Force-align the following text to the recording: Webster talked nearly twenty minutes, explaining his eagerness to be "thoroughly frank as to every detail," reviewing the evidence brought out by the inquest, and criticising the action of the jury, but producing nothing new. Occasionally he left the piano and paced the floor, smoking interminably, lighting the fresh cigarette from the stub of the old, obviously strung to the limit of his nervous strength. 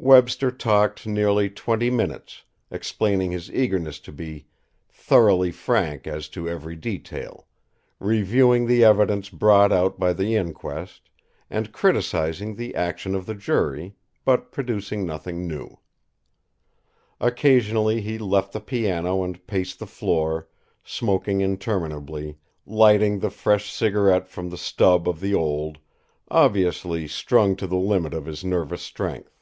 Webster 0.00 0.52
talked 0.52 1.08
nearly 1.08 1.50
twenty 1.50 1.90
minutes, 1.90 2.44
explaining 2.70 3.32
his 3.32 3.50
eagerness 3.52 3.98
to 3.98 4.12
be 4.12 4.46
"thoroughly 4.88 5.50
frank 5.50 6.06
as 6.06 6.28
to 6.30 6.48
every 6.48 6.76
detail," 6.76 7.48
reviewing 7.98 8.66
the 8.68 8.84
evidence 8.84 9.28
brought 9.28 9.72
out 9.72 9.98
by 9.98 10.12
the 10.12 10.36
inquest, 10.36 11.10
and 11.50 11.72
criticising 11.72 12.54
the 12.54 12.76
action 12.76 13.16
of 13.16 13.26
the 13.26 13.34
jury, 13.34 13.96
but 14.24 14.52
producing 14.52 15.04
nothing 15.04 15.48
new. 15.48 15.80
Occasionally 17.20 18.00
he 18.00 18.18
left 18.18 18.52
the 18.52 18.60
piano 18.60 19.24
and 19.24 19.44
paced 19.48 19.80
the 19.80 19.86
floor, 19.86 20.46
smoking 20.84 21.40
interminably, 21.40 22.38
lighting 22.64 23.18
the 23.18 23.30
fresh 23.30 23.70
cigarette 23.72 24.28
from 24.28 24.48
the 24.48 24.56
stub 24.58 25.08
of 25.08 25.18
the 25.18 25.34
old, 25.34 25.78
obviously 26.30 27.08
strung 27.08 27.56
to 27.56 27.66
the 27.66 27.76
limit 27.76 28.14
of 28.14 28.26
his 28.26 28.44
nervous 28.44 28.82
strength. 28.82 29.34